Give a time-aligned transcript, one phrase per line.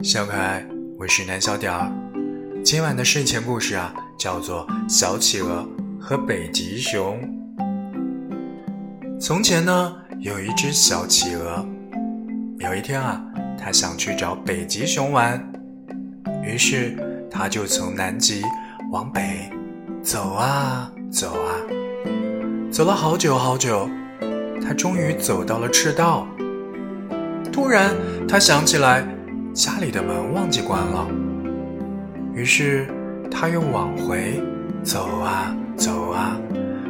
[0.00, 0.64] 小可爱，
[0.96, 1.90] 我是南小点儿。
[2.64, 5.68] 今晚的睡前故事啊，叫做《小企鹅
[6.00, 7.20] 和北极熊》。
[9.20, 11.66] 从前呢，有一只小企鹅。
[12.60, 13.20] 有一天啊，
[13.58, 15.44] 它想去找北极熊玩，
[16.44, 16.96] 于是
[17.28, 18.44] 它就从南极
[18.92, 19.50] 往北
[20.00, 21.58] 走啊走啊，
[22.70, 23.90] 走了好久好久，
[24.62, 26.24] 它终于走到了赤道。
[27.52, 27.96] 突然，
[28.28, 29.04] 它想起来。
[29.58, 31.08] 家里的门忘记关了，
[32.32, 32.86] 于是
[33.28, 34.40] 他又往回
[34.84, 36.40] 走啊走啊，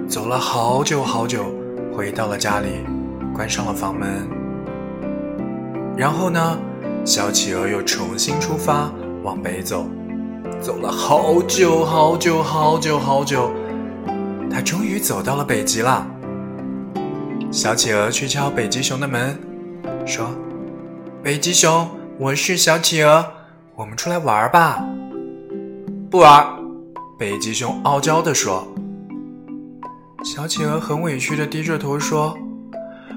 [0.06, 1.46] 走了好久好久，
[1.96, 2.84] 回到了家里，
[3.34, 4.28] 关上了房门。
[5.96, 6.58] 然后呢，
[7.06, 8.92] 小企鹅又重新出发
[9.22, 9.86] 往北走，
[10.60, 13.50] 走了好久好久好久好久，
[14.50, 16.06] 它终于走到了北极了。
[17.50, 19.40] 小企鹅去敲北极熊的门，
[20.04, 20.28] 说
[21.24, 21.88] ：“北极熊。”
[22.20, 23.24] 我是小企鹅，
[23.76, 24.84] 我们出来玩吧。
[26.10, 26.44] 不玩，
[27.16, 28.66] 北极熊傲娇地说。
[30.24, 32.36] 小企鹅很委屈的低着头说：“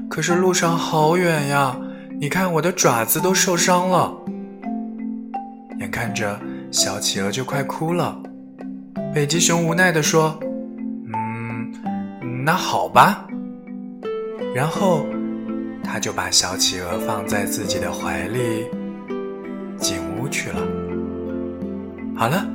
[0.08, 1.75] 可是路上好远呀，
[2.20, 4.16] 你看我的爪子都受伤了。”
[5.81, 8.16] 眼看着小企鹅就快哭了，
[9.16, 10.40] 北极熊无奈地说
[11.12, 11.73] ：“嗯，
[12.45, 13.25] 那好吧。”
[14.53, 15.08] 然后
[15.84, 18.68] 他就把小企鹅放在自己的怀里。
[20.32, 20.60] 去了。
[22.16, 22.48] 好了，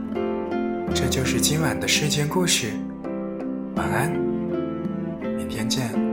[0.94, 2.68] 这就是今晚的睡前故事。
[3.76, 4.10] 晚安，
[5.36, 6.05] 明天见。